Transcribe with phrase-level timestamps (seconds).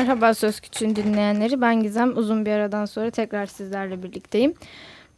[0.00, 1.60] Merhaba Söz Küçüğün dinleyenleri.
[1.60, 2.16] Ben Gizem.
[2.16, 4.54] Uzun bir aradan sonra tekrar sizlerle birlikteyim.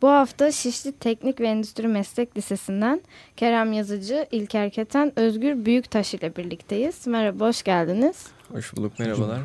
[0.02, 3.00] Bu hafta Şişli Teknik ve Endüstri Meslek Lisesi'nden
[3.37, 7.06] Kerem Yazıcı, İlker Keten, Özgür Büyüktaş ile birlikteyiz.
[7.06, 8.26] Merhaba, hoş geldiniz.
[8.52, 9.40] Hoş bulduk, merhabalar.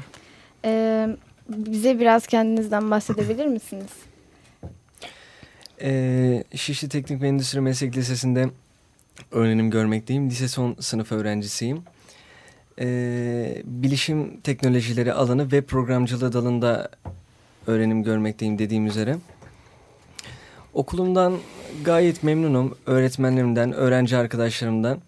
[0.65, 1.07] Ee,
[1.49, 3.91] bize biraz kendinizden bahsedebilir misiniz?
[5.81, 8.49] Ee, Şişli Teknik ve Endüstri Meslek Lisesi'nde
[9.31, 10.29] öğrenim görmekteyim.
[10.29, 11.83] Lise son sınıf öğrencisiyim.
[12.81, 16.89] Ee, bilişim teknolojileri alanı ve programcılığı dalında
[17.67, 19.17] öğrenim görmekteyim dediğim üzere.
[20.73, 21.37] Okulumdan
[21.83, 22.77] gayet memnunum.
[22.85, 24.99] Öğretmenlerimden, öğrenci arkadaşlarımdan.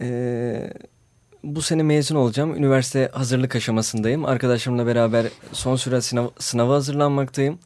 [0.00, 0.72] Ee,
[1.44, 2.56] bu sene mezun olacağım.
[2.56, 4.24] Üniversite hazırlık aşamasındayım.
[4.24, 7.58] Arkadaşlarımla beraber son süre sınav, sınava hazırlanmaktayım.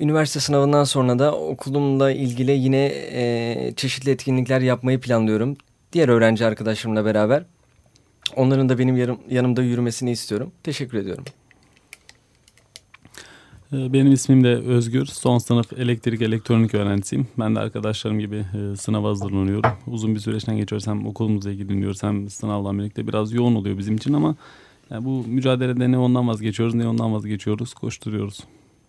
[0.00, 5.56] Üniversite sınavından sonra da okulumla ilgili yine e, çeşitli etkinlikler yapmayı planlıyorum.
[5.92, 7.44] Diğer öğrenci arkadaşlarımla beraber.
[8.36, 10.52] Onların da benim yarım, yanımda yürümesini istiyorum.
[10.62, 11.24] Teşekkür ediyorum.
[13.72, 15.06] Ee, benim ismim de Özgür.
[15.06, 17.28] Son sınıf elektrik elektronik öğrencisiyim.
[17.38, 19.70] Ben de arkadaşlarım gibi e, sınava hazırlanıyorum.
[19.86, 20.86] Uzun bir süreçten geçiyoruz.
[20.86, 24.36] Hem okulumuzla ilgili dinliyoruz hem sınavla birlikte biraz yoğun oluyor bizim için ama
[24.90, 27.74] yani bu mücadelede ne ondan vazgeçiyoruz ne ondan vazgeçiyoruz.
[27.74, 28.40] Koşturuyoruz.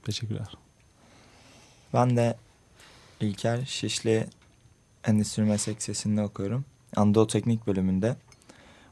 [0.03, 0.47] Teşekkürler.
[1.94, 2.36] Ben de
[3.22, 4.28] İlker Şişli
[5.03, 6.66] Endüstri Meslek Lisesi'nde okuyorum.
[6.95, 8.16] Anadolu Teknik bölümünde.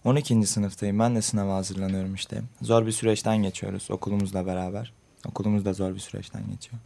[0.06, 0.46] 12.
[0.46, 1.00] sınıftayım.
[1.00, 2.42] Ben de sınava hazırlanıyorum işte.
[2.62, 4.94] Zor bir süreçten geçiyoruz okulumuzla beraber.
[5.30, 6.82] Okulumuz da zor bir süreçten geçiyor.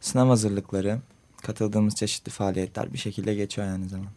[0.00, 0.98] Sınav hazırlıkları,
[1.42, 4.08] katıldığımız çeşitli faaliyetler bir şekilde geçiyor yani zaman.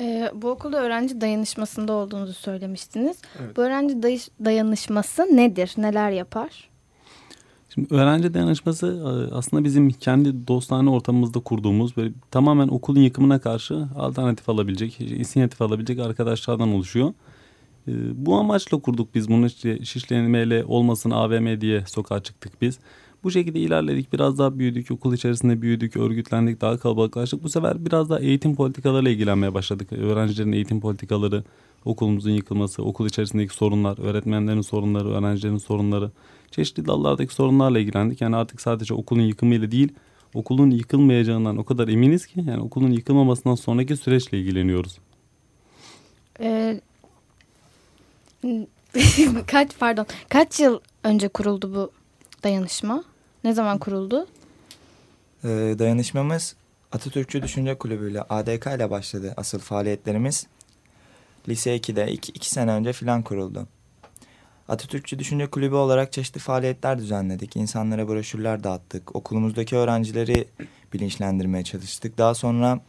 [0.00, 3.16] Ee, bu okulda öğrenci dayanışmasında olduğunuzu söylemiştiniz.
[3.40, 3.56] Evet.
[3.56, 4.02] Bu öğrenci
[4.44, 5.74] dayanışması nedir?
[5.76, 6.67] Neler yapar?
[7.74, 13.88] Şimdi öğrenci dayanışması e, aslında bizim kendi dostane ortamımızda kurduğumuz böyle tamamen okulun yıkımına karşı
[13.96, 17.12] alternatif alabilecek, inisiyatif alabilecek arkadaşlardan oluşuyor.
[17.88, 17.92] E,
[18.26, 22.78] bu amaçla kurduk biz bunu işte şişlenmeyle olmasın AVM diye sokağa çıktık biz.
[23.24, 27.42] Bu şekilde ilerledik biraz daha büyüdük okul içerisinde büyüdük örgütlendik daha kalabalıklaştık.
[27.42, 29.92] Bu sefer biraz daha eğitim politikalarıyla ilgilenmeye başladık.
[29.92, 31.44] Öğrencilerin eğitim politikaları,
[31.84, 36.10] okulumuzun yıkılması, okul içerisindeki sorunlar, öğretmenlerin sorunları, öğrencilerin sorunları
[36.50, 38.20] çeşitli dallardaki sorunlarla ilgilendik.
[38.20, 39.92] Yani artık sadece okulun yıkımıyla değil
[40.34, 44.98] okulun yıkılmayacağından o kadar eminiz ki yani okulun yıkılmamasından sonraki süreçle ilgileniyoruz.
[46.40, 46.80] Ee,
[49.46, 51.97] kaç pardon kaç yıl önce kuruldu bu
[52.44, 53.04] dayanışma?
[53.44, 54.26] Ne zaman kuruldu?
[55.44, 56.56] Ee, dayanışmamız
[56.92, 60.46] Atatürkçü Düşünce Kulübü ile ADK ile başladı asıl faaliyetlerimiz.
[61.48, 63.66] Lise 2'de iki, iki sene önce filan kuruldu.
[64.68, 67.56] Atatürkçü Düşünce Kulübü olarak çeşitli faaliyetler düzenledik.
[67.56, 69.16] İnsanlara broşürler dağıttık.
[69.16, 70.48] Okulumuzdaki öğrencileri
[70.92, 72.18] bilinçlendirmeye çalıştık.
[72.18, 72.80] Daha sonra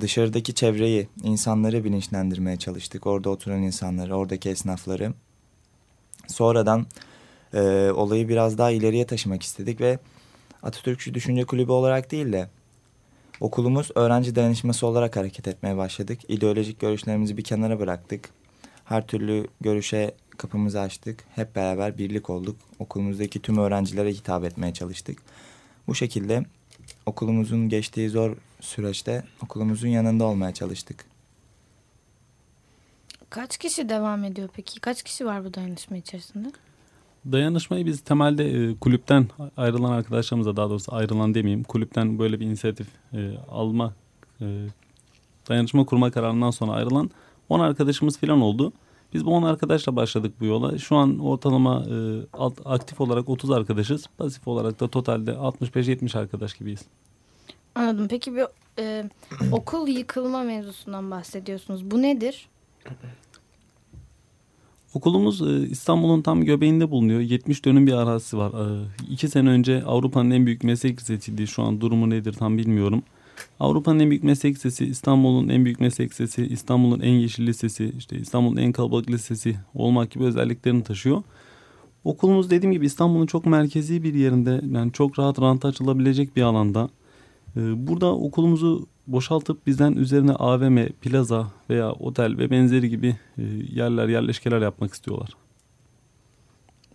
[0.00, 3.06] dışarıdaki çevreyi, insanları bilinçlendirmeye çalıştık.
[3.06, 5.12] Orada oturan insanları, oradaki esnafları.
[6.28, 6.86] Sonradan
[7.54, 9.98] e, olayı biraz daha ileriye taşımak istedik ve
[10.62, 12.48] Atatürkçü Düşünce Kulübü olarak değil de
[13.40, 16.20] okulumuz öğrenci dayanışması olarak hareket etmeye başladık.
[16.28, 18.30] İdeolojik görüşlerimizi bir kenara bıraktık.
[18.84, 21.24] Her türlü görüşe kapımızı açtık.
[21.34, 22.56] Hep beraber birlik olduk.
[22.78, 25.18] Okulumuzdaki tüm öğrencilere hitap etmeye çalıştık.
[25.86, 26.44] Bu şekilde
[27.06, 31.04] okulumuzun geçtiği zor süreçte okulumuzun yanında olmaya çalıştık.
[33.30, 34.80] Kaç kişi devam ediyor peki?
[34.80, 36.48] Kaç kişi var bu dayanışma içerisinde?
[37.32, 39.26] Dayanışmayı biz temelde e, kulüpten
[39.56, 43.94] ayrılan arkadaşlarımıza daha doğrusu ayrılan demeyeyim kulüpten böyle bir inisiyatif e, alma
[44.40, 44.66] e,
[45.48, 47.10] dayanışma kurma kararından sonra ayrılan
[47.48, 48.72] 10 arkadaşımız falan oldu.
[49.14, 50.78] Biz bu 10 arkadaşla başladık bu yola.
[50.78, 51.96] Şu an ortalama e,
[52.64, 54.06] aktif olarak 30 arkadaşız.
[54.18, 56.80] Pasif olarak da totalde 65-70 arkadaş gibiyiz.
[57.74, 58.08] Anladım.
[58.08, 58.44] Peki bir
[58.78, 59.10] e,
[59.52, 61.90] okul yıkılma mevzusundan bahsediyorsunuz.
[61.90, 62.48] Bu nedir?
[64.96, 67.20] Okulumuz e, İstanbul'un tam göbeğinde bulunuyor.
[67.20, 68.50] 70 dönüm bir arazisi var.
[68.50, 71.46] E, iki sene önce Avrupa'nın en büyük meslek lisesiydi.
[71.46, 73.02] Şu an durumu nedir tam bilmiyorum.
[73.60, 78.16] Avrupa'nın en büyük meslek lisesi, İstanbul'un en büyük meslek lisesi, İstanbul'un en yeşil lisesi, işte
[78.18, 81.22] İstanbul'un en kalabalık lisesi olmak gibi özelliklerini taşıyor.
[82.04, 86.88] Okulumuz dediğim gibi İstanbul'un çok merkezi bir yerinde yani çok rahat ranta açılabilecek bir alanda.
[87.56, 93.42] Ee, burada okulumuzu boşaltıp bizden üzerine AVM, plaza veya otel ve benzeri gibi e,
[93.72, 95.30] yerler, yerleşkeler yapmak istiyorlar.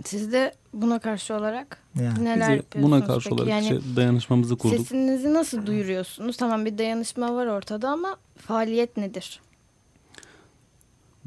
[0.06, 2.24] Siz de buna karşı olarak Yani.
[2.24, 2.84] neler Biz de yapıyorsunuz?
[2.96, 3.34] buna karşı peki?
[3.36, 4.78] olarak yani işte dayanışmamızı kurduk.
[4.78, 6.38] sesinizi nasıl duyuruyorsunuz?
[6.38, 9.40] Tamam bir dayanışma var ortada ama faaliyet nedir?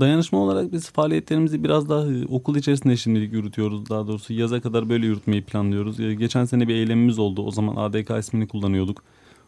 [0.01, 3.91] Dayanışma olarak biz faaliyetlerimizi biraz daha e, okul içerisinde şimdilik yürütüyoruz.
[3.91, 6.01] Daha doğrusu yaza kadar böyle yürütmeyi planlıyoruz.
[6.01, 7.43] E, Geçen sene bir eylemimiz oldu.
[7.43, 9.03] O zaman ADK ismini kullanıyorduk.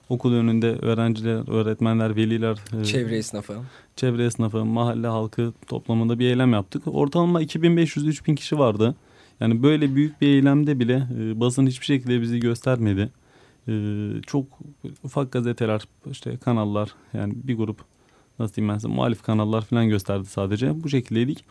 [0.09, 3.57] Okul önünde öğrenciler, öğretmenler, veliler, e, Çevre esnafı.
[3.97, 6.83] çevre esnafı, mahalle halkı toplamında bir eylem yaptık.
[6.87, 8.95] Ortalama 2500-3000 kişi vardı.
[9.41, 13.11] Yani böyle büyük bir eylemde bile e, basın hiçbir şekilde bizi göstermedi.
[13.69, 13.73] E,
[14.27, 14.47] çok
[15.03, 17.79] ufak gazeteler, işte kanallar yani bir grup
[18.39, 20.83] nasıl diyeyim ben size muhalif kanallar falan gösterdi sadece.
[20.85, 21.45] Bu şekildeydik.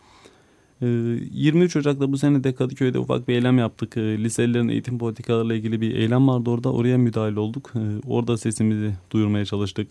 [0.82, 3.96] E, 23 Ocak'ta bu sene de Kadıköy'de ufak bir eylem yaptık.
[3.96, 6.72] E, liselilerin eğitim politikalarıyla ilgili bir eylem vardı orada.
[6.72, 7.72] Oraya müdahale olduk.
[7.74, 9.88] E, orada sesimizi duyurmaya çalıştık.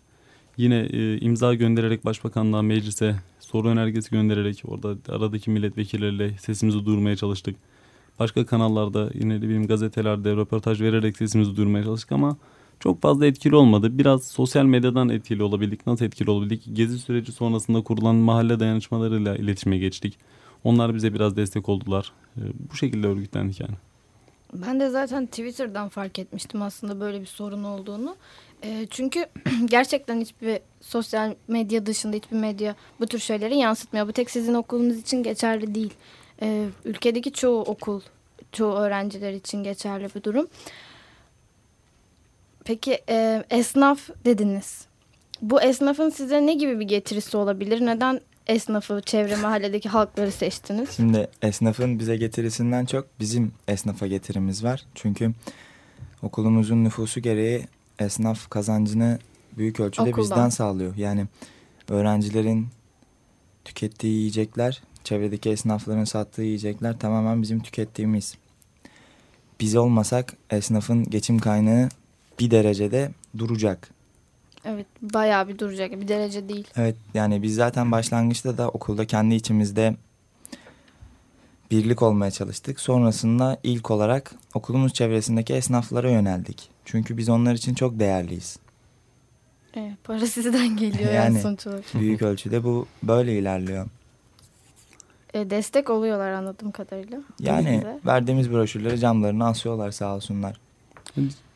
[0.58, 7.56] Yine e, imza göndererek başbakanlığa, meclise soru önergesi göndererek orada aradaki milletvekilleriyle sesimizi duyurmaya çalıştık.
[8.20, 12.38] Başka kanallarda yine de bileyim gazetelerde röportaj vererek sesimizi duyurmaya çalıştık ama
[12.80, 13.98] çok fazla etkili olmadı.
[13.98, 15.88] Biraz sosyal medyadan etkili olabildik.
[15.88, 16.64] Nasıl etkili olabildik?
[16.74, 20.18] Gezi süreci sonrasında kurulan mahalle dayanışmalarıyla iletişime geçtik.
[20.66, 22.12] Onlar bize biraz destek oldular.
[22.38, 22.42] E,
[22.72, 23.76] bu şekilde örgütlendik yani.
[24.54, 28.16] Ben de zaten Twitter'dan fark etmiştim aslında böyle bir sorun olduğunu.
[28.64, 29.26] Ee, çünkü
[29.66, 34.08] gerçekten hiçbir sosyal medya dışında hiçbir medya bu tür şeyleri yansıtmıyor.
[34.08, 35.94] Bu tek sizin okulunuz için geçerli değil.
[36.42, 38.02] Ee, ülkedeki çoğu okul,
[38.52, 40.48] çoğu öğrenciler için geçerli bir durum.
[42.64, 44.86] Peki e, esnaf dediniz.
[45.42, 47.86] Bu esnafın size ne gibi bir getirisi olabilir?
[47.86, 50.90] Neden esnafı, çevre mahalledeki halkları seçtiniz?
[50.92, 54.86] Şimdi esnafın bize getirisinden çok bizim esnafa getirimiz var.
[54.96, 55.34] Çünkü
[56.22, 57.68] okulumuzun nüfusu gereği
[58.00, 59.20] esnaf kazancını
[59.58, 60.24] büyük ölçüde Okuldan.
[60.24, 60.96] bizden sağlıyor.
[60.96, 61.26] Yani
[61.90, 62.68] öğrencilerin
[63.66, 68.36] tükettiği yiyecekler, çevredeki esnafların sattığı yiyecekler tamamen bizim tükettiğimiz.
[69.60, 71.90] Biz olmasak esnafın geçim kaynağı
[72.40, 73.95] bir derecede duracak.
[74.66, 75.92] Evet, bayağı bir duracak.
[75.92, 76.68] Bir derece değil.
[76.76, 79.96] Evet yani biz zaten başlangıçta da okulda kendi içimizde
[81.72, 82.80] birlik olmaya çalıştık.
[82.80, 86.70] Sonrasında ilk olarak okulumuz çevresindeki esnaflara yöneldik.
[86.86, 88.60] Çünkü biz onlar için çok değerliyiz.
[89.76, 91.84] Evet, para sizden geliyor yani, sonuç olarak.
[91.94, 93.88] Büyük ölçüde bu böyle ilerliyor.
[95.34, 97.20] E, destek oluyorlar anladığım kadarıyla.
[97.40, 98.00] Yani Size.
[98.06, 100.60] verdiğimiz broşürleri camlarına asıyorlar sağ olsunlar.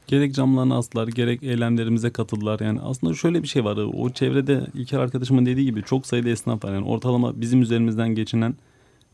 [0.09, 2.59] Gerek camlarını astılar gerek eylemlerimize katıldılar.
[2.59, 3.77] Yani aslında şöyle bir şey var.
[3.77, 6.73] O çevrede İlker arkadaşımın dediği gibi çok sayıda esnaf var.
[6.73, 8.55] Yani ortalama bizim üzerimizden geçinen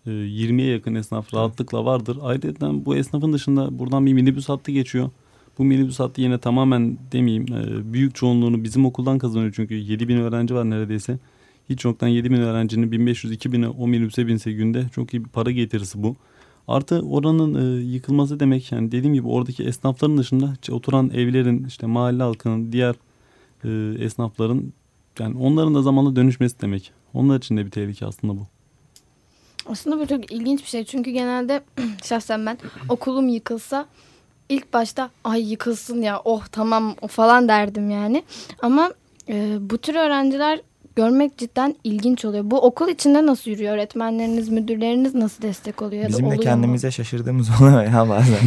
[0.06, 2.18] e, 20'ye yakın esnaf rahatlıkla vardır.
[2.22, 5.10] Ayrıca bu esnafın dışında buradan bir minibüs hattı geçiyor.
[5.58, 9.54] Bu minibüs hattı yine tamamen demeyeyim e, büyük çoğunluğunu bizim okuldan kazanıyor.
[9.56, 11.20] Çünkü 7 bin öğrenci var neredeyse.
[11.70, 16.04] Hiç yoktan 7 bin öğrencinin 1500-2000'e o minibüse binse günde çok iyi bir para getirisi
[16.04, 16.16] bu.
[16.68, 22.24] Artı oranın e, yıkılması demek yani dediğim gibi oradaki esnafların dışında oturan evlerin işte mahalle
[22.24, 22.96] halkının diğer
[23.64, 24.74] e, esnafların
[25.20, 26.92] yani onların da zamanla dönüşmesi demek.
[27.14, 28.48] Onlar için de bir tehlike aslında bu.
[29.66, 30.86] Aslında bu çok ilginç bir şey.
[30.86, 31.64] Çünkü genelde
[32.04, 32.58] şahsen ben
[32.90, 33.86] okulum yıkılsa
[34.50, 38.24] ilk başta ay yıkılsın ya oh tamam falan derdim yani.
[38.62, 38.94] Ama
[39.30, 40.62] e, bu tür öğrenciler
[40.96, 42.52] görmek cidden ilginç oluyor.
[42.52, 43.74] Bu okul içinde nasıl yürüyor?
[43.74, 46.08] Öğretmenleriniz, müdürleriniz nasıl destek oluyor?
[46.08, 46.44] Bizim de oluyor mu?
[46.44, 48.38] kendimize şaşırdığımız oluyor ya bazen.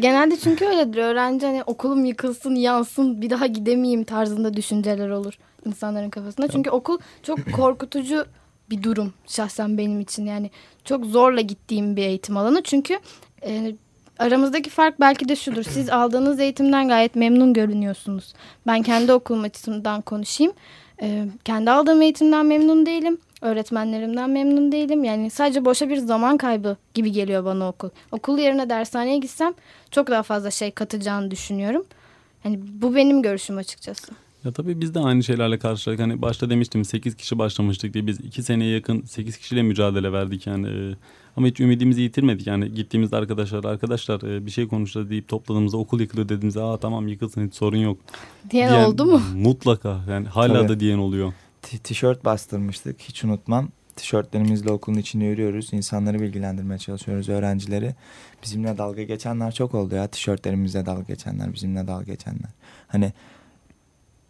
[0.00, 0.98] Genelde çünkü öyledir.
[0.98, 6.48] Öğrenci hani okulum yıkılsın, yansın, bir daha gidemeyeyim tarzında düşünceler olur insanların kafasında.
[6.48, 8.26] Çünkü okul çok korkutucu
[8.70, 10.26] bir durum şahsen benim için.
[10.26, 10.50] Yani
[10.84, 12.62] çok zorla gittiğim bir eğitim alanı.
[12.62, 12.98] Çünkü
[13.46, 13.74] e,
[14.18, 15.62] aramızdaki fark belki de şudur.
[15.62, 18.34] Siz aldığınız eğitimden gayet memnun görünüyorsunuz.
[18.66, 20.52] Ben kendi okulum açısından konuşayım.
[21.02, 23.18] E, kendi aldığım eğitimden memnun değilim.
[23.42, 25.04] Öğretmenlerimden memnun değilim.
[25.04, 27.90] Yani sadece boşa bir zaman kaybı gibi geliyor bana okul.
[28.12, 29.54] Okul yerine dershaneye gitsem
[29.90, 31.84] çok daha fazla şey katacağını düşünüyorum.
[32.44, 34.12] Yani bu benim görüşüm açıkçası.
[34.44, 36.04] Ya tabii biz de aynı şeylerle karşılaştık.
[36.04, 40.46] Hani başta demiştim 8 kişi başlamıştık diye biz 2 seneye yakın 8 kişiyle mücadele verdik
[40.46, 40.68] yani.
[40.68, 40.94] Ee,
[41.36, 42.74] Ama hiç ümidimizi yitirmedik yani.
[42.74, 47.46] Gittiğimizde arkadaşlar arkadaşlar e, bir şey konuşacağız deyip topladığımızda okul yıkılır dediğimizde aa tamam yıkılsın
[47.46, 47.98] hiç sorun yok.
[48.50, 49.20] Diyen, Diyen oldu mu?
[49.34, 50.68] Mutlaka yani hala Tabii.
[50.68, 51.32] da diyen oluyor.
[51.62, 53.68] T- tişört bastırmıştık hiç unutmam.
[53.96, 55.72] Tişörtlerimizle okulun içinde yürüyoruz.
[55.72, 57.94] İnsanları bilgilendirmeye çalışıyoruz öğrencileri.
[58.44, 60.06] Bizimle dalga geçenler çok oldu ya.
[60.08, 62.50] Tişörtlerimizle dalga geçenler, bizimle dalga geçenler.
[62.88, 63.12] Hani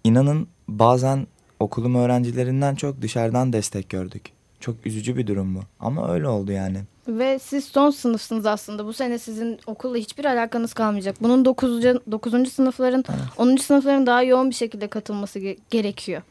[0.09, 1.27] inanın bazen
[1.61, 4.23] okulum öğrencilerinden çok dışarıdan destek gördük.
[4.61, 5.61] Çok üzücü bir durum bu.
[5.81, 6.79] Ama öyle oldu yani.
[7.09, 8.85] Ve siz son sınıfsınız aslında.
[8.87, 11.17] Bu sene sizin okulla hiçbir alakanız kalmayacak.
[11.23, 11.83] Bunun 9.
[11.85, 12.53] 9.
[12.53, 13.05] sınıfların,
[13.37, 13.57] 10.
[13.57, 16.23] sınıfların daha yoğun bir şekilde katılması ge- gerekiyor.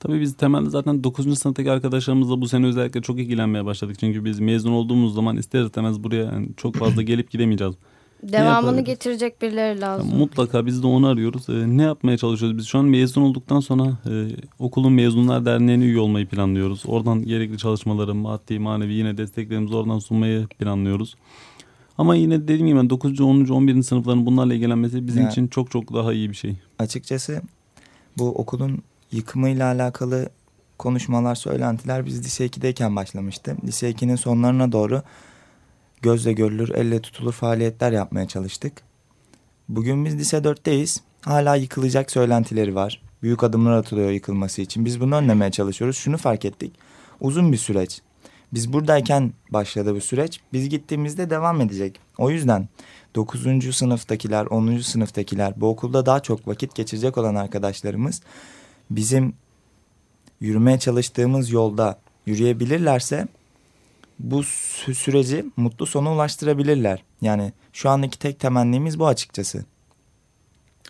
[0.00, 1.38] Tabii biz temelde zaten 9.
[1.38, 3.96] sınıftaki arkadaşlarımızla bu sene özellikle çok ilgilenmeye başladık.
[4.00, 7.74] Çünkü biz mezun olduğumuz zaman ister istemez buraya yani çok fazla gelip gidemeyeceğiz.
[8.22, 10.08] Devamını getirecek birileri lazım.
[10.10, 11.48] Yani mutlaka biz de onu arıyoruz.
[11.48, 12.58] Ee, ne yapmaya çalışıyoruz?
[12.58, 16.82] Biz şu an mezun olduktan sonra e, okulun Mezunlar Derneği'ne üye olmayı planlıyoruz.
[16.86, 21.14] Oradan gerekli çalışmaları, maddi, manevi yine desteklerimizi oradan sunmayı planlıyoruz.
[21.98, 23.20] Ama yine dediğim gibi ben 9.
[23.20, 23.44] 10.
[23.44, 23.82] 11.
[23.82, 26.56] sınıfların bunlarla ilgilenmesi bizim Ya- için çok çok daha iyi bir şey.
[26.78, 27.42] Açıkçası
[28.18, 30.28] bu okulun yıkımıyla alakalı
[30.78, 33.56] konuşmalar, söylentiler biz lise 2'deyken başlamıştı.
[33.64, 35.02] Lise 2'nin sonlarına doğru
[36.02, 38.82] gözle görülür, elle tutulur faaliyetler yapmaya çalıştık.
[39.68, 41.00] Bugün biz lise 4'teyiz.
[41.22, 43.02] Hala yıkılacak söylentileri var.
[43.22, 44.84] Büyük adımlar atılıyor yıkılması için.
[44.84, 45.96] Biz bunu önlemeye çalışıyoruz.
[45.96, 46.72] Şunu fark ettik.
[47.20, 48.00] Uzun bir süreç.
[48.52, 50.40] Biz buradayken başladı bu süreç.
[50.52, 52.00] Biz gittiğimizde devam edecek.
[52.18, 52.68] O yüzden
[53.14, 53.76] 9.
[53.76, 54.78] sınıftakiler, 10.
[54.78, 58.22] sınıftakiler, bu okulda daha çok vakit geçirecek olan arkadaşlarımız
[58.90, 59.34] bizim
[60.40, 63.28] yürümeye çalıştığımız yolda yürüyebilirlerse
[64.20, 67.02] bu sü- süreci mutlu sona ulaştırabilirler.
[67.22, 69.64] Yani şu andaki tek temennimiz bu açıkçası.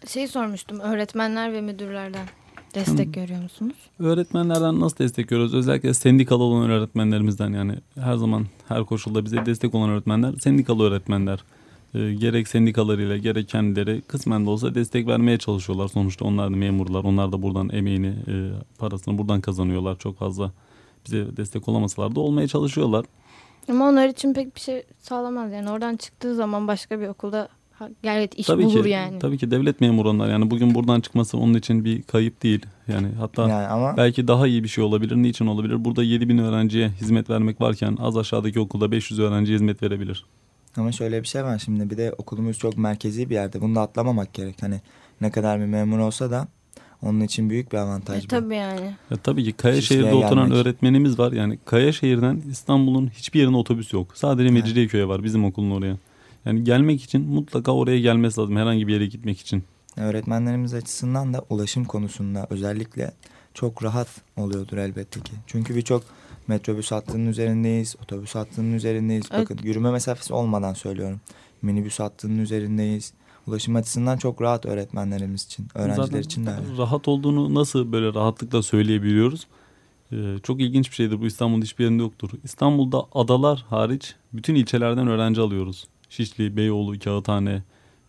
[0.06, 2.26] Şey sormuştum öğretmenler ve müdürlerden.
[2.74, 3.76] Destek görüyor musunuz?
[3.98, 5.54] Öğretmenlerden nasıl destek görüyoruz?
[5.54, 11.44] Özellikle sendikalı olan öğretmenlerimizden yani her zaman her koşulda bize destek olan öğretmenler sendikalı öğretmenler.
[11.94, 15.88] Ee, gerek sendikalarıyla gerek kendileri kısmen de olsa destek vermeye çalışıyorlar.
[15.88, 17.04] Sonuçta onlar da memurlar.
[17.04, 18.34] Onlar da buradan emeğini, e,
[18.78, 19.98] parasını buradan kazanıyorlar.
[19.98, 20.52] Çok fazla
[21.06, 23.04] bize destek olamasalar da olmaya çalışıyorlar.
[23.68, 25.52] Ama onlar için pek bir şey sağlamaz.
[25.52, 27.48] Yani oradan çıktığı zaman başka bir okulda
[28.04, 29.18] evet iş tabii bulur ki, yani.
[29.18, 30.30] Tabii ki devlet memuru onlar.
[30.30, 32.66] Yani bugün buradan çıkması onun için bir kayıp değil.
[32.88, 35.16] Yani hatta Yani ama Belki daha iyi bir şey olabilir.
[35.16, 35.84] Niçin olabilir?
[35.84, 40.24] Burada 7000 öğrenciye hizmet vermek varken az aşağıdaki okulda 500 öğrenciye hizmet verebilir.
[40.76, 43.60] ama şöyle bir şey var şimdi bir de okulumuz çok merkezi bir yerde.
[43.60, 44.62] Bunu da atlamamak gerek.
[44.62, 44.80] Hani
[45.20, 46.48] ne kadar bir memur olsa da
[47.02, 48.28] onun için büyük bir avantaj E, bu.
[48.28, 48.94] tabii yani.
[49.10, 50.66] Ya tabii ki Kayaşehir'de oturan gelmek.
[50.66, 51.32] öğretmenimiz var.
[51.32, 54.16] Yani Kayaşehir'den İstanbul'un hiçbir yerine otobüs yok.
[54.16, 54.50] Sadece.
[54.50, 55.96] Mecidiyeköy'e var bizim okulun oraya.
[56.44, 59.62] Yani gelmek için mutlaka oraya gelmesi lazım herhangi bir yere gitmek için.
[59.96, 63.10] Öğretmenlerimiz açısından da ulaşım konusunda özellikle
[63.54, 65.32] çok rahat oluyordur elbette ki.
[65.46, 66.02] Çünkü birçok
[66.48, 69.24] metrobüs hattının üzerindeyiz, otobüs hattının üzerindeyiz.
[69.30, 69.42] Evet.
[69.50, 71.20] Bakın yürüme mesafesi olmadan söylüyorum.
[71.62, 73.12] Minibüs hattının üzerindeyiz.
[73.50, 76.78] Ulaşım açısından çok rahat öğretmenlerimiz için, öğrenciler Zaten için de öyle.
[76.78, 79.46] Rahat olduğunu nasıl böyle rahatlıkla söyleyebiliyoruz?
[80.12, 82.30] Ee, çok ilginç bir şeydir bu İstanbul'da hiçbir yerinde yoktur.
[82.44, 85.86] İstanbul'da adalar hariç bütün ilçelerden öğrenci alıyoruz.
[86.08, 87.62] Şişli, Beyoğlu, Kağıthane,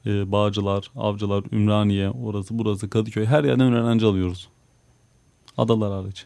[0.06, 4.48] e, Bağcılar, Avcılar, Ümraniye, orası burası Kadıköy her yerden öğrenci alıyoruz.
[5.58, 6.26] Adalar hariç.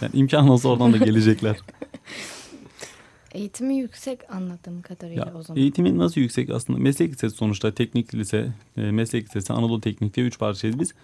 [0.00, 1.56] Yani imkan olsa oradan da gelecekler.
[3.34, 5.62] Eğitimi yüksek anladığım kadarıyla Ya, o zaman.
[5.62, 6.78] eğitimin nasıl yüksek aslında?
[6.78, 10.94] Meslek lisesi sonuçta teknik lise, e, meslek lisesi, Anadolu Teknik diye üç parçayız biz.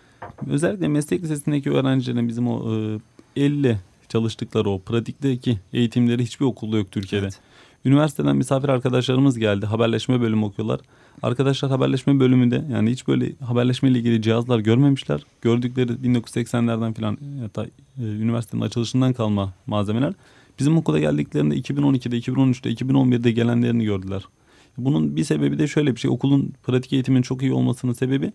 [0.46, 2.98] Özellikle meslek lisesindeki öğrencilerin bizim o e,
[3.36, 7.26] elle çalıştıkları o pratikteki eğitimleri hiçbir okulda yok Türkiye'de.
[7.26, 7.38] Evet.
[7.84, 9.66] Üniversiteden misafir arkadaşlarımız geldi.
[9.66, 10.80] Haberleşme bölümü okuyorlar.
[11.22, 15.20] Arkadaşlar haberleşme bölümünde yani hiç böyle haberleşme ile ilgili cihazlar görmemişler.
[15.42, 20.12] Gördükleri 1980'lerden falan hatta e, üniversitenin açılışından kalma malzemeler.
[20.60, 24.24] Bizim okula geldiklerinde 2012'de, 2013'te, 2011'de gelenlerini gördüler.
[24.78, 26.10] Bunun bir sebebi de şöyle bir şey.
[26.10, 28.32] Okulun pratik eğitimin çok iyi olmasının sebebi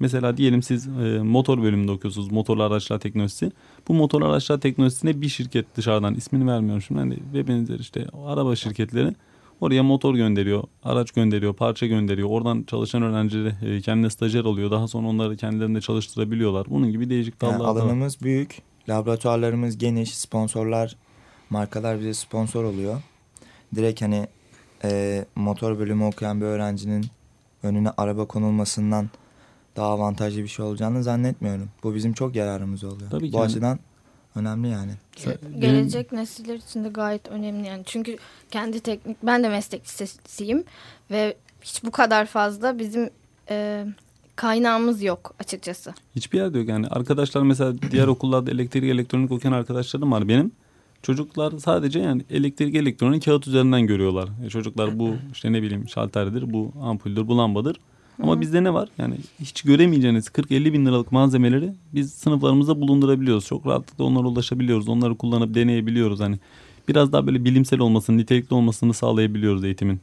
[0.00, 2.32] mesela diyelim siz e, motor bölümünde okuyorsunuz.
[2.32, 3.52] Motorlu araçlar teknolojisi.
[3.88, 7.00] Bu motorlu araçlar teknolojisine bir şirket dışarıdan ismini vermiyorum şimdi.
[7.00, 9.14] Hani ve benzeri işte araba şirketleri
[9.60, 12.28] oraya motor gönderiyor, araç gönderiyor, parça gönderiyor.
[12.30, 14.70] Oradan çalışan öğrencileri e, kendine stajyer oluyor.
[14.70, 16.66] Daha sonra onları kendilerinde çalıştırabiliyorlar.
[16.70, 17.80] Bunun gibi değişik Yani dallar da var.
[17.80, 20.96] alanımız büyük, laboratuvarlarımız geniş, sponsorlar,
[21.50, 23.02] markalar bize sponsor oluyor.
[23.74, 24.26] Direkt hani
[24.84, 27.06] e, motor bölümü okuyan bir öğrencinin
[27.62, 29.10] önüne araba konulmasından
[29.76, 31.68] daha avantajlı bir şey olacağını zannetmiyorum.
[31.82, 33.10] Bu bizim çok yararımız oluyor.
[33.10, 33.46] Tabii ki Bu yani.
[33.46, 33.78] açıdan
[34.34, 34.92] önemli yani.
[35.26, 37.82] Benim- Gelecek nesiller için de gayet önemli yani.
[37.86, 38.16] Çünkü
[38.50, 40.64] kendi teknik ben de meslek lisesiyim
[41.10, 43.10] ve hiç bu kadar fazla bizim
[43.50, 43.86] e,
[44.36, 45.94] kaynağımız yok açıkçası.
[46.16, 46.86] Hiçbir yerde yok yani.
[46.86, 50.52] Arkadaşlar mesela diğer okullarda elektrik elektronik okuyan arkadaşlarım var benim.
[51.02, 54.28] Çocuklar sadece yani elektrik elektronik kağıt üzerinden görüyorlar.
[54.46, 57.76] E çocuklar bu işte ne bileyim şalterdir, bu ampuldür, bu lambadır.
[58.22, 58.88] Ama bizde ne var?
[58.98, 63.46] Yani hiç göremeyeceğiniz 40-50 bin liralık malzemeleri biz sınıflarımızda bulundurabiliyoruz.
[63.46, 64.88] Çok rahatlıkla onlara ulaşabiliyoruz.
[64.88, 66.20] Onları kullanıp deneyebiliyoruz.
[66.20, 66.38] Hani
[66.88, 70.00] biraz daha böyle bilimsel olmasını, nitelikli olmasını sağlayabiliyoruz eğitimin.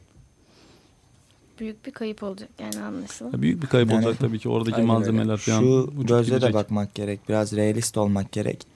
[1.60, 3.32] Büyük bir kayıp olacak yani anlaşılan.
[3.32, 4.98] Ya büyük bir kayıp Yani- olacak tabii ki oradaki Aynen öyle.
[4.98, 5.60] malzemeler falan.
[5.60, 7.20] Şu gözle de bakmak gerek.
[7.28, 8.66] Biraz realist olmak gerek.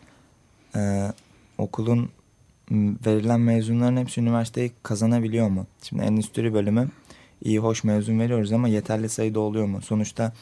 [0.76, 1.12] Ee,
[1.58, 2.10] okulun
[3.06, 5.66] verilen mezunların hepsi üniversiteyi kazanabiliyor mu?
[5.82, 6.88] Şimdi endüstri bölümü
[7.44, 9.82] iyi hoş mezun veriyoruz ama yeterli sayıda oluyor mu?
[9.82, 10.32] Sonuçta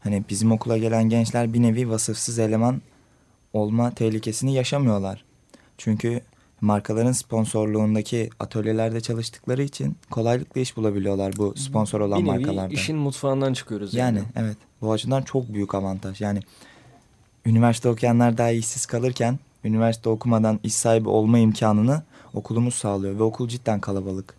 [0.00, 2.82] hani bizim okula gelen gençler bir nevi vasıfsız eleman
[3.52, 5.24] olma tehlikesini yaşamıyorlar.
[5.78, 6.20] Çünkü
[6.60, 12.74] markaların sponsorluğundaki atölyelerde çalıştıkları için kolaylıkla iş bulabiliyorlar bu sponsor olan bir nevi markalarda.
[12.74, 13.94] işin mutfağından çıkıyoruz.
[13.94, 16.20] Yani Yani, evet bu açıdan çok büyük avantaj.
[16.20, 16.40] Yani
[17.46, 22.02] üniversite okuyanlar daha işsiz kalırken üniversite okumadan iş sahibi olma imkanını
[22.34, 24.34] okulumuz sağlıyor ve okul cidden kalabalık.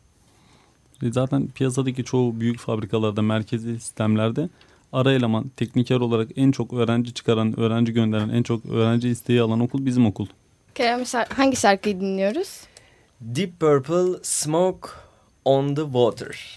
[1.04, 4.50] E, Zaten piyasadaki çoğu büyük fabrikalarda, merkezi sistemlerde
[4.94, 9.60] ara eleman, tekniker olarak en çok öğrenci çıkaran, öğrenci gönderen, en çok öğrenci isteği alan
[9.60, 10.28] okul bizim okul.
[10.76, 12.62] Kerem hangi şarkıyı dinliyoruz?
[13.22, 14.90] Deep Purple Smoke
[15.46, 16.56] on the Water.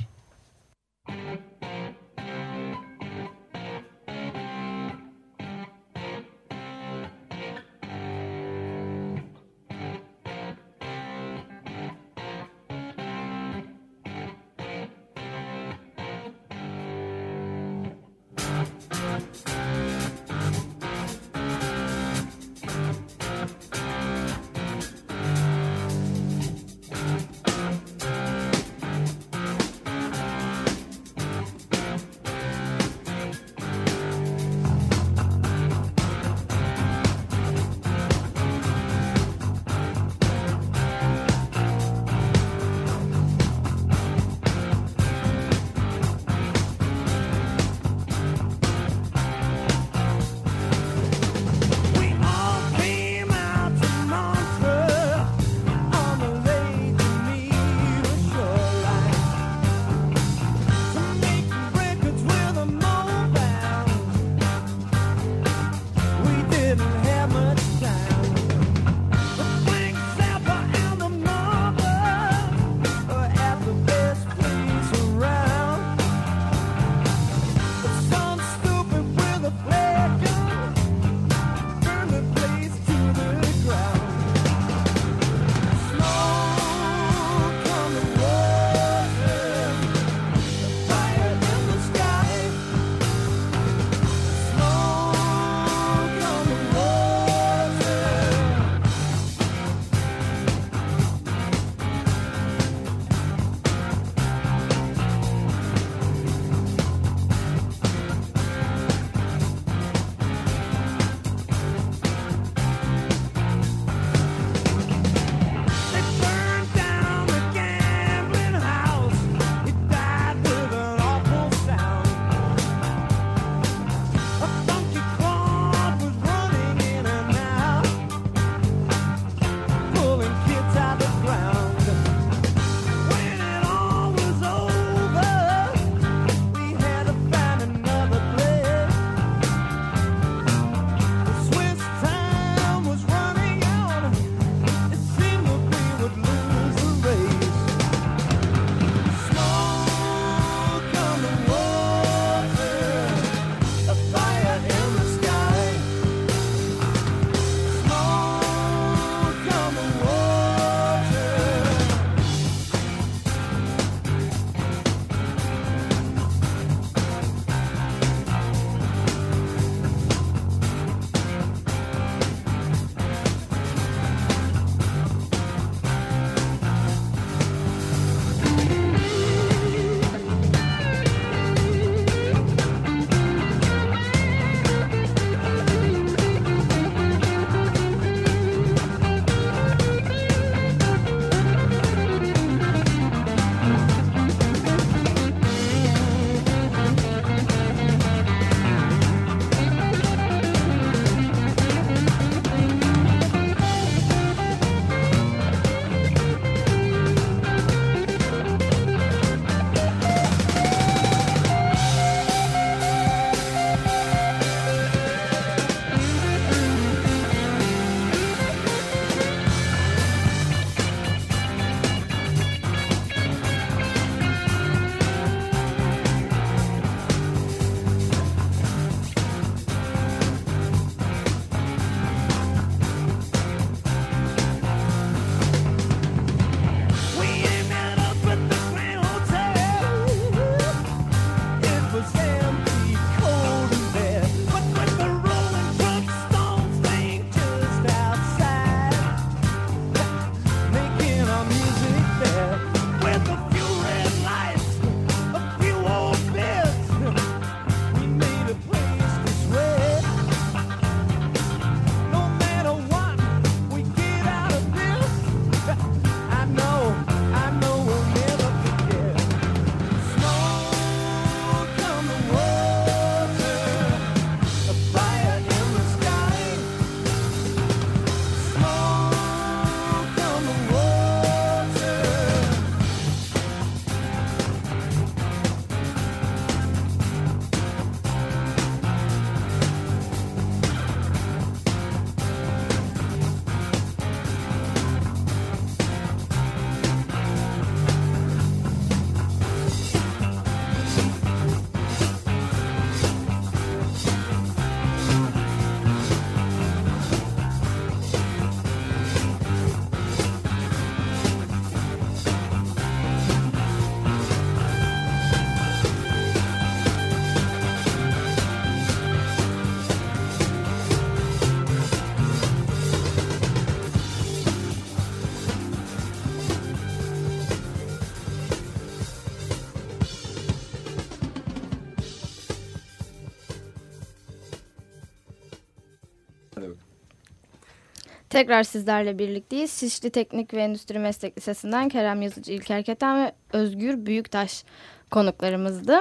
[338.31, 339.73] Tekrar sizlerle birlikteyiz.
[339.81, 344.65] Şişli Teknik ve Endüstri Meslek Lisesi'nden Kerem Yazıcı, İlker Keten ve Özgür Büyüktaş
[345.11, 345.99] konuklarımızdı.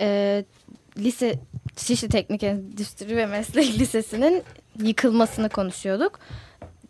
[0.00, 0.44] Ee,
[0.98, 1.34] lise
[1.76, 4.42] Şişli Teknik Endüstri ve Meslek Lisesi'nin
[4.82, 6.18] yıkılmasını konuşuyorduk.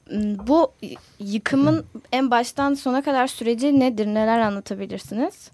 [0.08, 0.72] Hmm, Bu
[1.20, 4.06] yıkımın en baştan sona kadar süreci nedir?
[4.06, 5.50] Neler anlatabilirsiniz?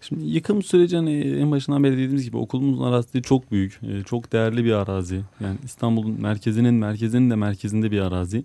[0.00, 4.32] Şimdi yıkım süreci hani en başından beri dediğimiz gibi okulumuzun arazisi çok büyük, e, çok
[4.32, 5.20] değerli bir arazi.
[5.40, 8.44] Yani İstanbul'un merkezinin merkezinin de merkezinde bir arazi.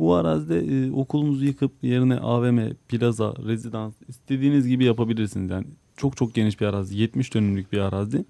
[0.00, 2.58] Bu arazide e, okulumuzu yıkıp yerine AVM,
[2.88, 5.50] plaza, rezidans istediğiniz gibi yapabilirsiniz.
[5.50, 8.24] Yani çok çok geniş bir arazi, 70 dönümlük bir arazi.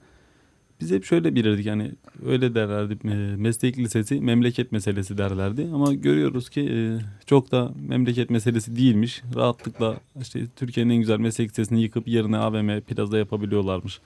[0.80, 1.92] Biz hep şöyle bilirdik yani
[2.26, 5.68] öyle derlerdi e, meslek lisesi memleket meselesi derlerdi.
[5.74, 9.22] Ama görüyoruz ki e, çok da memleket meselesi değilmiş.
[9.34, 14.00] Rahatlıkla işte Türkiye'nin en güzel meslek lisesini yıkıp yerine AVM, plaza yapabiliyorlarmış.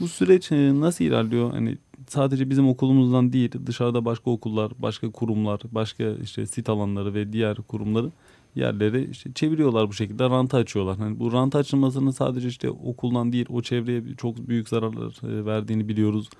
[0.00, 1.50] Bu süreç e, nasıl ilerliyor?
[1.50, 1.78] Hani
[2.08, 7.56] sadece bizim okulumuzdan değil dışarıda başka okullar, başka kurumlar, başka işte sit alanları ve diğer
[7.56, 8.10] kurumları
[8.54, 10.98] yerleri işte çeviriyorlar bu şekilde ranta açıyorlar.
[10.98, 15.88] Hani bu ranta açılmasının sadece işte okuldan değil o çevreye çok büyük zararlar e, verdiğini
[15.88, 16.30] biliyoruz.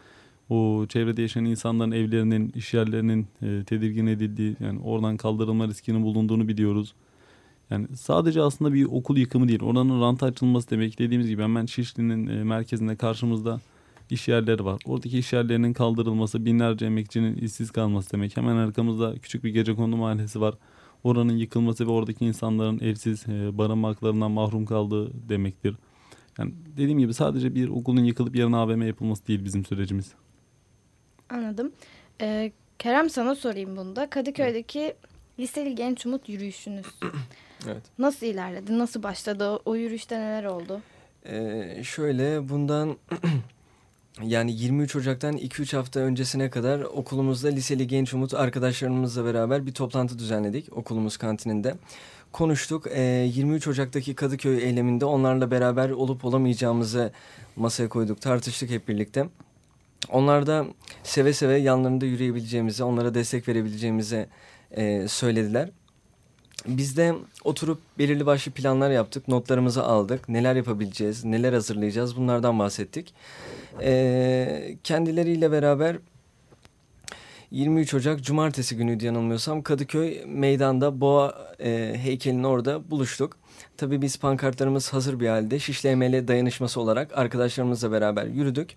[0.51, 6.49] O çevrede yaşayan insanların evlerinin, iş yerlerinin e, tedirgin edildiği yani oradan kaldırılma riskinin bulunduğunu
[6.49, 6.95] biliyoruz.
[7.71, 9.63] Yani sadece aslında bir okul yıkımı değil.
[9.63, 13.61] Oranın ranta açılması demek dediğimiz gibi hemen Şişli'nin e, merkezinde karşımızda
[14.11, 14.81] iş yerleri var.
[14.85, 18.37] Oradaki iş yerlerinin kaldırılması, binlerce emekçinin işsiz kalması demek.
[18.37, 20.55] Hemen arkamızda küçük bir gece kondu mahallesi var.
[21.05, 25.77] Oranın yıkılması ve oradaki insanların evsiz e, barınmaklarından mahrum kaldığı demektir.
[26.39, 30.13] Yani dediğim gibi sadece bir okulun yıkılıp yerine AVM yapılması değil bizim sürecimiz.
[31.31, 31.73] Anladım.
[32.21, 34.11] Ee, Kerem sana sorayım bunu da.
[34.11, 34.95] Kadıköy'deki
[35.39, 36.87] Liseli Genç Umut yürüyüşünüz.
[37.67, 37.83] Evet.
[37.99, 38.79] Nasıl ilerledi?
[38.79, 39.51] Nasıl başladı?
[39.51, 40.81] O, o yürüyüşte neler oldu?
[41.27, 42.97] Ee, şöyle bundan
[44.23, 50.19] yani 23 Ocak'tan 2-3 hafta öncesine kadar okulumuzda Liseli Genç Umut arkadaşlarımızla beraber bir toplantı
[50.19, 51.75] düzenledik okulumuz kantininde.
[52.33, 52.87] Konuştuk.
[52.91, 53.03] Ee,
[53.35, 57.13] 23 Ocak'taki Kadıköy eyleminde onlarla beraber olup olamayacağımızı
[57.57, 58.21] masaya koyduk.
[58.21, 59.29] Tartıştık hep birlikte.
[60.09, 60.67] Onlar da
[61.03, 64.27] seve seve yanlarında yürüyebileceğimizi, onlara destek verebileceğimizi
[64.71, 65.71] e, söylediler.
[66.67, 70.29] Biz de oturup belirli başlı planlar yaptık, notlarımızı aldık.
[70.29, 73.15] Neler yapabileceğiz, neler hazırlayacağız bunlardan bahsettik.
[73.83, 75.97] Ee, kendileriyle beraber
[77.51, 83.37] 23 Ocak Cumartesi günüydü yanılmıyorsam Kadıköy meydanda Boğa e, heykelinin orada buluştuk.
[83.77, 88.77] Tabii biz pankartlarımız hazır bir halde Şişli Emel'e dayanışması olarak arkadaşlarımızla beraber yürüdük.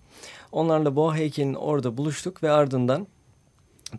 [0.52, 3.06] Onlarla Boğa heykelinin orada buluştuk ve ardından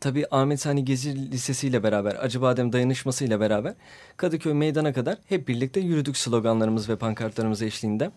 [0.02, 3.74] tabii Ahmet Sani Gezi Lisesi ile beraber Acıbadem dayanışması ile beraber
[4.18, 8.12] Kadıköy meydana kadar hep birlikte yürüdük sloganlarımız ve pankartlarımız eşliğinde.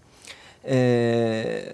[0.69, 1.73] Eee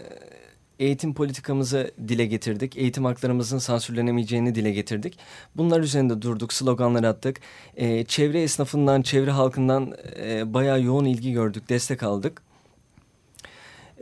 [0.78, 2.76] eğitim politikamızı dile getirdik.
[2.76, 5.18] Eğitim haklarımızın sansürlenemeyeceğini dile getirdik.
[5.56, 7.40] Bunlar üzerinde durduk, sloganlar attık.
[7.76, 12.42] Ee, çevre esnafından, çevre halkından e, bayağı yoğun ilgi gördük, destek aldık.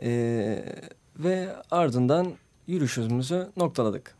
[0.01, 0.63] Ee,
[1.19, 2.33] ve ardından
[2.67, 4.16] yürüyüşümüzü noktaladık.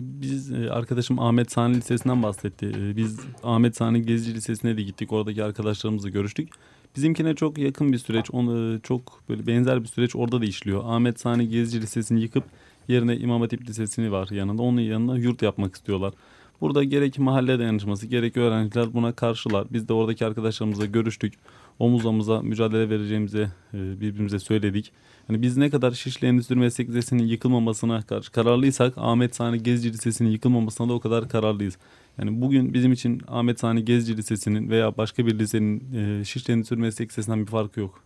[0.00, 2.66] Biz e, arkadaşım Ahmet Sani Lisesi'nden bahsetti.
[2.66, 5.12] E, Biz Ahmet Sani Gezici Lisesi'ne de gittik.
[5.12, 6.48] Oradaki arkadaşlarımızla görüştük.
[6.96, 10.82] Bizimkine çok yakın bir süreç, onu çok böyle benzer bir süreç orada da işliyor.
[10.84, 12.44] Ahmet Sani Gezici Lisesi'ni yıkıp
[12.88, 14.62] yerine İmam Hatip Lisesi'ni var yanında.
[14.62, 16.14] Onun yanına yurt yapmak istiyorlar.
[16.60, 19.66] Burada gerek mahalle dayanışması gerek öğrenciler buna karşılar.
[19.72, 21.34] Biz de oradaki arkadaşlarımızla görüştük.
[21.78, 24.92] Omuz omuza mücadele vereceğimizi e, birbirimize söyledik.
[25.28, 30.30] Yani biz ne kadar Şişli Endüstri Meslek Lisesi'nin yıkılmamasına karşı kararlıysak Ahmet Sani Gezici Lisesi'nin
[30.30, 31.78] yıkılmamasına da o kadar kararlıyız.
[32.18, 36.76] Yani bugün bizim için Ahmet Sani Gezici Lisesi'nin veya başka bir lisenin e, Şişli Endüstri
[36.76, 38.02] Meslek Lisesi'nden bir farkı yok.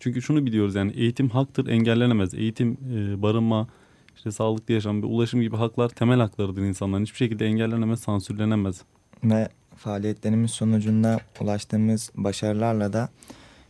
[0.00, 2.34] Çünkü şunu biliyoruz yani eğitim haktır engellenemez.
[2.34, 3.68] Eğitim, e, barınma,
[4.16, 7.02] işte sağlıklı yaşam ve ulaşım gibi haklar temel haklarıdır insanların.
[7.02, 8.82] Hiçbir şekilde engellenemez, sansürlenemez.
[9.24, 13.08] Ve faaliyetlerimiz sonucunda ulaştığımız başarılarla da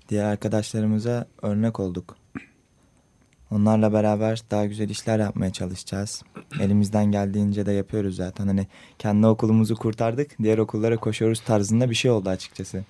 [0.08, 2.16] diğer arkadaşlarımıza örnek olduk.
[3.50, 6.22] Onlarla beraber daha güzel işler yapmaya çalışacağız.
[6.60, 8.46] Elimizden geldiğince de yapıyoruz zaten.
[8.46, 8.66] Hani
[8.98, 12.84] kendi okulumuzu kurtardık, diğer okullara koşuyoruz tarzında bir şey oldu açıkçası.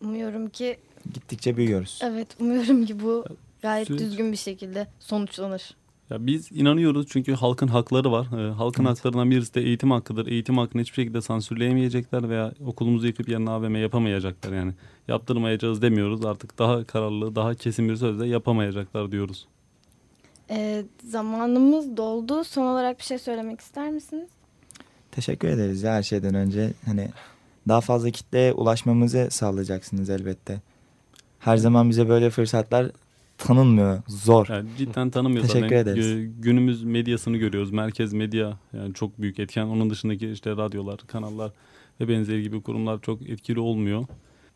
[0.00, 0.78] Umuyorum ki
[1.14, 1.98] Gittikçe büyüyoruz.
[2.02, 3.24] evet umuyorum ki bu
[3.62, 5.74] gayet Süreç- düzgün bir şekilde sonuçlanır.
[6.10, 8.26] Ya biz inanıyoruz çünkü halkın hakları var.
[8.26, 8.98] Ee, halkın Evet.
[8.98, 10.26] haklarından birisi de eğitim hakkıdır.
[10.26, 14.72] Eğitim hakkını hiçbir şekilde sansürleyemeyecekler veya okulumuzu yıkıp yerine AVM yapamayacaklar yani.
[15.08, 19.46] Yaptırmayacağız demiyoruz artık daha kararlı, daha kesin bir sözle yapamayacaklar diyoruz.
[20.50, 22.44] Ee, zamanımız doldu.
[22.44, 24.28] Son olarak bir şey söylemek ister misiniz?
[25.12, 26.72] Teşekkür ederiz ya her şeyden önce.
[26.86, 27.08] Hani
[27.68, 30.60] daha fazla kitleye ulaşmamızı sağlayacaksınız elbette.
[31.38, 32.90] Her zaman bize böyle fırsatlar
[33.40, 34.02] tanınmıyor.
[34.08, 34.46] Zor.
[34.50, 35.76] Yani cidden tanımıyor Teşekkür zaten.
[35.82, 36.06] ederiz.
[36.06, 37.70] Gü- Günümüz medyasını görüyoruz.
[37.70, 39.66] Merkez medya yani çok büyük etken.
[39.66, 41.52] Onun dışındaki işte radyolar, kanallar
[42.00, 44.04] ve benzeri gibi kurumlar çok etkili olmuyor.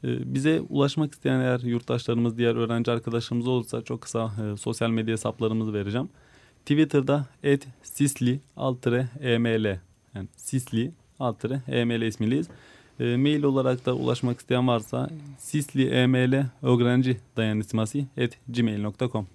[0.04, 5.12] Ee, Bize ulaşmak isteyen eğer yurttaşlarımız, diğer öğrenci arkadaşlarımız olursa çok kısa e, sosyal medya
[5.12, 6.08] hesaplarımızı vereceğim.
[6.60, 7.26] Twitter'da
[7.82, 8.40] @sisli
[9.20, 9.78] eml
[10.14, 10.92] yani sisli
[11.68, 12.48] eml ismiyiz.
[13.00, 19.26] E, mail olarak da ulaşmak isteyen varsa sisli eml öğrenci dayanışması at gmail.com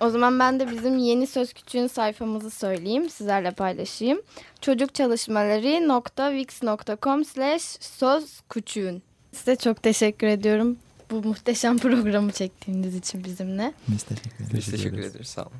[0.00, 4.20] O zaman ben de bizim yeni söz küçüğün sayfamızı söyleyeyim, sizlerle paylaşayım.
[4.60, 9.02] çocukçalışmaları.wix.com slash söz küçüğün.
[9.32, 10.76] Size çok teşekkür ediyorum
[11.10, 13.72] bu muhteşem programı çektiğiniz için bizimle.
[13.88, 14.54] Biz teşekkür ederiz.
[14.54, 15.28] Biz teşekkür ederiz.
[15.28, 15.52] Sağ olun.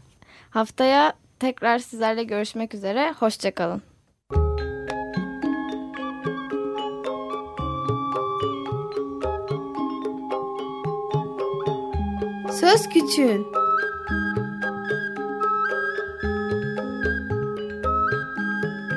[0.51, 3.15] Haftaya tekrar sizlerle görüşmek üzere.
[3.19, 3.83] Hoşçakalın.
[12.61, 13.47] Söz Küçüğün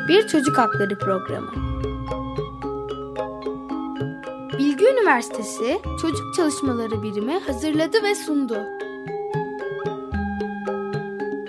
[0.08, 1.52] Bir Çocuk Hakları Programı
[4.58, 8.58] Bilgi Üniversitesi Çocuk Çalışmaları Birimi hazırladı ve sundu.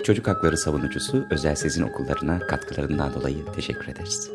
[0.03, 4.34] Çocuk hakları savunucusu Özel Sezin Okullarına katkılarından dolayı teşekkür ederiz.